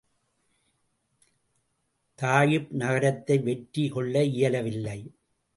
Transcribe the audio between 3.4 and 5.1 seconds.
வெற்றி கொள்ள இயலவில்லை.